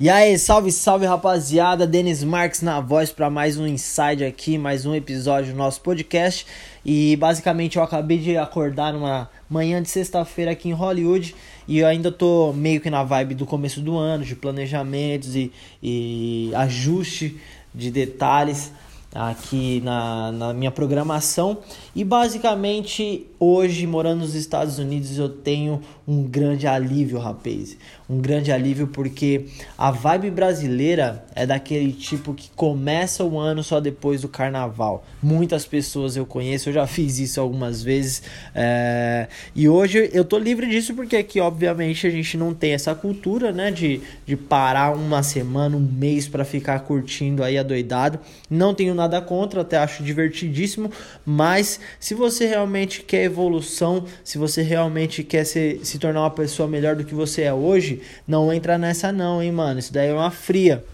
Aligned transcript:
E 0.00 0.10
aí, 0.10 0.36
salve, 0.36 0.72
salve 0.72 1.06
rapaziada, 1.06 1.86
Denis 1.86 2.24
Marques 2.24 2.62
na 2.62 2.80
voz 2.80 3.12
para 3.12 3.30
mais 3.30 3.56
um 3.56 3.64
Inside 3.64 4.24
aqui, 4.24 4.58
mais 4.58 4.84
um 4.84 4.92
episódio 4.92 5.52
do 5.52 5.56
nosso 5.56 5.80
podcast. 5.82 6.44
E 6.84 7.14
basicamente 7.14 7.76
eu 7.76 7.82
acabei 7.82 8.18
de 8.18 8.36
acordar 8.36 8.92
numa 8.92 9.30
manhã 9.48 9.80
de 9.80 9.88
sexta-feira 9.88 10.50
aqui 10.50 10.68
em 10.68 10.72
Hollywood. 10.72 11.36
E 11.68 11.78
eu 11.78 11.86
ainda 11.86 12.10
tô 12.10 12.52
meio 12.52 12.80
que 12.80 12.90
na 12.90 13.04
vibe 13.04 13.36
do 13.36 13.46
começo 13.46 13.80
do 13.80 13.96
ano, 13.96 14.24
de 14.24 14.34
planejamentos 14.34 15.36
e, 15.36 15.52
e 15.80 16.50
ajuste 16.56 17.40
de 17.72 17.88
detalhes 17.88 18.72
aqui 19.14 19.80
na, 19.84 20.32
na 20.32 20.52
minha 20.52 20.70
programação. 20.70 21.58
E 21.94 22.02
basicamente 22.02 23.26
hoje, 23.38 23.86
morando 23.86 24.20
nos 24.20 24.34
Estados 24.34 24.78
Unidos, 24.78 25.16
eu 25.16 25.28
tenho 25.28 25.80
um 26.06 26.22
grande 26.22 26.66
alívio, 26.66 27.18
rapaz. 27.18 27.76
Um 28.08 28.20
grande 28.20 28.52
alívio 28.52 28.86
porque 28.86 29.46
a 29.78 29.90
vibe 29.90 30.30
brasileira 30.30 31.24
é 31.34 31.46
daquele 31.46 31.92
tipo 31.92 32.34
que 32.34 32.50
começa 32.50 33.24
o 33.24 33.38
ano 33.38 33.62
só 33.62 33.80
depois 33.80 34.22
do 34.22 34.28
carnaval. 34.28 35.04
Muitas 35.22 35.64
pessoas 35.64 36.16
eu 36.16 36.26
conheço, 36.26 36.68
eu 36.68 36.72
já 36.72 36.86
fiz 36.86 37.18
isso 37.18 37.40
algumas 37.40 37.82
vezes. 37.82 38.22
É... 38.54 39.28
E 39.54 39.68
hoje 39.68 40.10
eu 40.12 40.24
tô 40.24 40.36
livre 40.36 40.68
disso 40.68 40.94
porque 40.94 41.16
aqui, 41.16 41.40
obviamente, 41.40 42.06
a 42.06 42.10
gente 42.10 42.36
não 42.36 42.52
tem 42.52 42.72
essa 42.72 42.94
cultura, 42.94 43.52
né? 43.52 43.70
De, 43.70 44.00
de 44.26 44.36
parar 44.36 44.94
uma 44.94 45.22
semana, 45.22 45.76
um 45.76 45.80
mês 45.80 46.28
para 46.28 46.44
ficar 46.44 46.80
curtindo 46.80 47.42
aí 47.42 47.56
adoidado. 47.56 48.18
Não 48.50 48.74
tenho 48.74 48.94
nada 48.94 49.03
contra, 49.20 49.60
até 49.60 49.78
acho 49.78 50.02
divertidíssimo. 50.02 50.90
Mas 51.24 51.80
se 51.98 52.14
você 52.14 52.46
realmente 52.46 53.02
quer 53.02 53.24
evolução, 53.24 54.04
se 54.22 54.38
você 54.38 54.62
realmente 54.62 55.22
quer 55.22 55.44
ser, 55.44 55.80
se 55.84 55.98
tornar 55.98 56.20
uma 56.20 56.30
pessoa 56.30 56.68
melhor 56.68 56.96
do 56.96 57.04
que 57.04 57.14
você 57.14 57.42
é 57.42 57.52
hoje, 57.52 58.02
não 58.26 58.52
entra 58.52 58.78
nessa 58.78 59.12
não, 59.12 59.42
hein, 59.42 59.52
mano. 59.52 59.78
Isso 59.78 59.92
daí 59.92 60.08
é 60.08 60.14
uma 60.14 60.30
fria. 60.30 60.84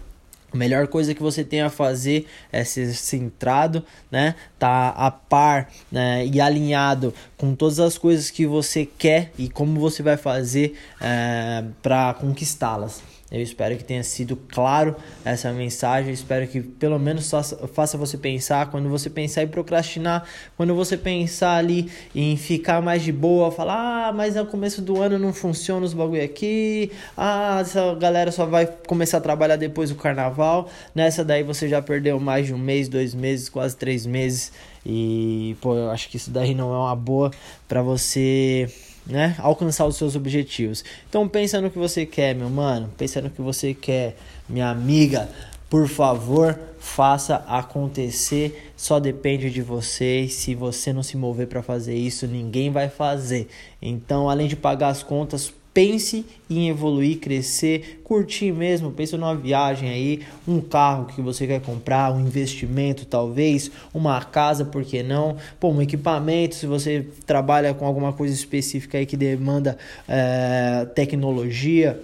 A 0.53 0.57
melhor 0.57 0.87
coisa 0.87 1.15
que 1.15 1.21
você 1.21 1.45
tem 1.45 1.61
a 1.61 1.69
fazer 1.69 2.27
é 2.51 2.63
ser 2.65 2.93
centrado, 2.93 3.83
né? 4.11 4.35
Tá 4.59 4.89
a 4.89 5.09
par 5.09 5.69
né? 5.89 6.25
e 6.25 6.41
alinhado 6.41 7.13
com 7.41 7.55
todas 7.55 7.79
as 7.79 7.97
coisas 7.97 8.29
que 8.29 8.45
você 8.45 8.85
quer 8.85 9.31
e 9.35 9.49
como 9.49 9.79
você 9.79 10.03
vai 10.03 10.15
fazer 10.15 10.77
é, 11.01 11.63
para 11.81 12.13
conquistá-las. 12.13 13.01
Eu 13.31 13.41
espero 13.41 13.77
que 13.77 13.83
tenha 13.83 14.03
sido 14.03 14.35
claro 14.35 14.93
essa 15.23 15.51
mensagem. 15.53 16.11
espero 16.11 16.45
que 16.47 16.61
pelo 16.61 16.99
menos 16.99 17.31
faça 17.73 17.97
você 17.97 18.17
pensar. 18.17 18.69
Quando 18.69 18.89
você 18.89 19.09
pensar 19.09 19.41
em 19.41 19.47
procrastinar, 19.47 20.25
quando 20.57 20.75
você 20.75 20.97
pensar 20.97 21.55
ali 21.55 21.89
em 22.13 22.35
ficar 22.35 22.81
mais 22.81 23.01
de 23.01 23.11
boa, 23.13 23.49
falar: 23.49 24.09
ah, 24.09 24.11
mas 24.11 24.35
no 24.35 24.45
começo 24.45 24.81
do 24.81 25.01
ano 25.01 25.17
não 25.17 25.31
funciona 25.31 25.85
os 25.85 25.93
bagulho 25.93 26.21
aqui. 26.21 26.91
Ah, 27.15 27.59
essa 27.61 27.95
galera 27.95 28.33
só 28.33 28.45
vai 28.45 28.67
começar 28.85 29.19
a 29.19 29.21
trabalhar 29.21 29.55
depois 29.55 29.89
do 29.89 29.95
carnaval. 29.95 30.69
Nessa 30.93 31.23
daí 31.23 31.41
você 31.41 31.69
já 31.69 31.81
perdeu 31.81 32.19
mais 32.19 32.47
de 32.47 32.53
um 32.53 32.57
mês, 32.57 32.89
dois 32.89 33.15
meses, 33.15 33.47
quase 33.47 33.77
três 33.77 34.05
meses. 34.05 34.51
E, 34.85 35.55
pô, 35.61 35.75
eu 35.75 35.91
acho 35.91 36.09
que 36.09 36.17
isso 36.17 36.31
daí 36.31 36.53
não 36.53 36.73
é 36.73 36.77
uma 36.77 36.95
boa 36.95 37.31
para 37.67 37.81
você 37.81 38.71
né, 39.05 39.35
alcançar 39.39 39.85
os 39.85 39.95
seus 39.95 40.15
objetivos. 40.15 40.83
Então 41.09 41.27
pensa 41.27 41.61
no 41.61 41.69
que 41.69 41.77
você 41.77 42.05
quer, 42.05 42.35
meu 42.35 42.49
mano, 42.49 42.89
pensa 42.97 43.21
no 43.21 43.29
que 43.29 43.41
você 43.41 43.73
quer, 43.73 44.15
minha 44.47 44.69
amiga. 44.69 45.29
Por 45.69 45.87
favor, 45.87 46.59
faça 46.79 47.37
acontecer. 47.47 48.73
Só 48.75 48.99
depende 48.99 49.49
de 49.49 49.61
você. 49.61 50.27
Se 50.27 50.53
você 50.53 50.91
não 50.91 51.01
se 51.01 51.15
mover 51.15 51.47
para 51.47 51.63
fazer 51.63 51.95
isso, 51.95 52.27
ninguém 52.27 52.69
vai 52.69 52.89
fazer. 52.89 53.47
Então, 53.81 54.29
além 54.29 54.49
de 54.49 54.57
pagar 54.57 54.89
as 54.89 55.01
contas, 55.01 55.53
pense 55.73 56.25
em 56.49 56.69
evoluir, 56.69 57.19
crescer, 57.19 58.01
curtir 58.03 58.51
mesmo. 58.51 58.91
Pense 58.91 59.15
numa 59.15 59.35
viagem 59.35 59.89
aí, 59.89 60.21
um 60.47 60.59
carro 60.59 61.05
que 61.05 61.21
você 61.21 61.47
quer 61.47 61.61
comprar, 61.61 62.13
um 62.13 62.19
investimento 62.19 63.05
talvez, 63.05 63.71
uma 63.93 64.21
casa, 64.21 64.65
por 64.65 64.83
que 64.83 65.01
não? 65.01 65.37
Pô, 65.59 65.69
um 65.69 65.81
equipamento, 65.81 66.55
se 66.55 66.65
você 66.65 67.07
trabalha 67.25 67.73
com 67.73 67.85
alguma 67.85 68.13
coisa 68.13 68.33
específica 68.33 68.97
aí 68.97 69.05
que 69.05 69.17
demanda 69.17 69.77
é, 70.07 70.85
tecnologia 70.93 71.99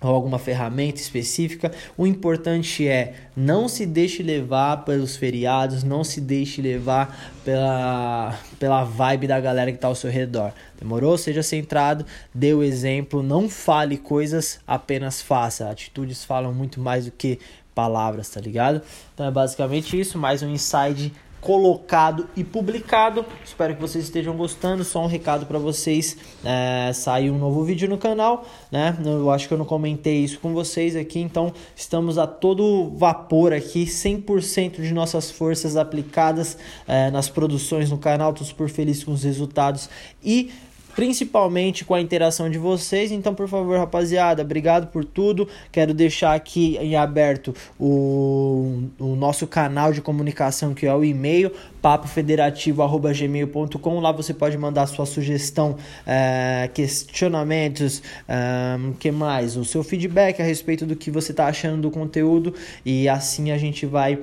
ou 0.00 0.14
alguma 0.14 0.38
ferramenta 0.38 1.00
específica. 1.00 1.70
O 1.96 2.06
importante 2.06 2.86
é 2.88 3.14
não 3.36 3.68
se 3.68 3.84
deixe 3.84 4.22
levar 4.22 4.84
pelos 4.84 5.16
feriados, 5.16 5.84
não 5.84 6.02
se 6.02 6.20
deixe 6.20 6.62
levar 6.62 7.34
pela, 7.44 8.38
pela 8.58 8.84
vibe 8.84 9.26
da 9.26 9.38
galera 9.38 9.70
que 9.70 9.76
está 9.76 9.88
ao 9.88 9.94
seu 9.94 10.10
redor. 10.10 10.52
Demorou? 10.78 11.18
Seja 11.18 11.42
centrado, 11.42 12.06
dê 12.34 12.54
o 12.54 12.62
exemplo, 12.62 13.22
não 13.22 13.48
fale 13.48 13.96
coisas, 13.96 14.60
apenas 14.66 15.20
faça. 15.20 15.68
Atitudes 15.68 16.24
falam 16.24 16.52
muito 16.52 16.80
mais 16.80 17.04
do 17.04 17.12
que 17.12 17.38
palavras, 17.74 18.28
tá 18.28 18.40
ligado? 18.40 18.82
Então 19.14 19.26
é 19.26 19.30
basicamente 19.30 19.98
isso, 19.98 20.18
mais 20.18 20.42
um 20.42 20.48
inside 20.48 21.12
colocado 21.40 22.28
e 22.36 22.44
publicado. 22.44 23.24
Espero 23.44 23.74
que 23.74 23.80
vocês 23.80 24.04
estejam 24.04 24.36
gostando. 24.36 24.84
Só 24.84 25.02
um 25.02 25.06
recado 25.06 25.46
para 25.46 25.58
vocês: 25.58 26.16
é, 26.44 26.92
saiu 26.92 27.34
um 27.34 27.38
novo 27.38 27.64
vídeo 27.64 27.88
no 27.88 27.98
canal, 27.98 28.46
né? 28.70 28.96
Eu 29.04 29.30
acho 29.30 29.48
que 29.48 29.54
eu 29.54 29.58
não 29.58 29.64
comentei 29.64 30.22
isso 30.22 30.38
com 30.40 30.52
vocês 30.52 30.94
aqui, 30.96 31.20
então 31.20 31.52
estamos 31.74 32.18
a 32.18 32.26
todo 32.26 32.90
vapor 32.96 33.52
aqui, 33.52 33.84
100% 33.84 34.82
de 34.82 34.92
nossas 34.92 35.30
forças 35.30 35.76
aplicadas 35.76 36.56
é, 36.86 37.10
nas 37.10 37.28
produções 37.28 37.90
no 37.90 37.98
canal. 37.98 38.30
Estou 38.32 38.46
super 38.46 38.68
feliz 38.68 39.02
com 39.02 39.12
os 39.12 39.24
resultados 39.24 39.88
e 40.22 40.50
principalmente 40.94 41.84
com 41.84 41.94
a 41.94 42.00
interação 42.00 42.48
de 42.50 42.58
vocês. 42.58 43.12
Então, 43.12 43.34
por 43.34 43.46
favor, 43.48 43.78
rapaziada, 43.78 44.42
obrigado 44.42 44.88
por 44.88 45.04
tudo. 45.04 45.46
Quero 45.70 45.94
deixar 45.94 46.34
aqui 46.34 46.76
em 46.80 46.96
aberto 46.96 47.54
o, 47.78 48.82
o 48.98 49.14
nosso 49.16 49.46
canal 49.46 49.92
de 49.92 50.00
comunicação, 50.00 50.74
que 50.74 50.86
é 50.86 50.94
o 50.94 51.04
e-mail 51.04 51.52
papofederativo.gmail.com. 51.80 54.00
Lá 54.00 54.10
você 54.12 54.34
pode 54.34 54.58
mandar 54.58 54.86
sua 54.86 55.06
sugestão, 55.06 55.76
é, 56.06 56.68
questionamentos, 56.72 58.00
é, 58.28 58.76
que 58.98 59.10
mais? 59.10 59.56
O 59.56 59.64
seu 59.64 59.82
feedback 59.82 60.40
a 60.40 60.44
respeito 60.44 60.86
do 60.86 60.94
que 60.94 61.10
você 61.10 61.32
está 61.32 61.46
achando 61.46 61.82
do 61.82 61.90
conteúdo 61.90 62.54
e 62.84 63.08
assim 63.08 63.50
a 63.50 63.58
gente 63.58 63.86
vai 63.86 64.20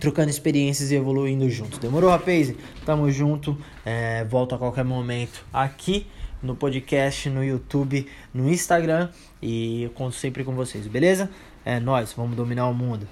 trocando 0.00 0.30
experiências 0.30 0.90
e 0.90 0.94
evoluindo 0.94 1.48
juntos. 1.50 1.78
Demorou, 1.78 2.10
rapaz? 2.10 2.52
Tamo 2.84 3.10
junto. 3.10 3.56
É, 3.84 4.24
volto 4.24 4.54
a 4.54 4.58
qualquer 4.58 4.84
momento 4.84 5.44
aqui 5.52 6.06
no 6.42 6.54
podcast, 6.54 7.28
no 7.28 7.44
YouTube, 7.44 8.06
no 8.32 8.48
Instagram 8.48 9.10
e 9.42 9.90
conto 9.94 10.14
sempre 10.14 10.44
com 10.44 10.54
vocês, 10.54 10.86
beleza? 10.86 11.30
É 11.64 11.80
nós, 11.80 12.12
vamos 12.12 12.36
dominar 12.36 12.66
o 12.68 12.74
mundo. 12.74 13.06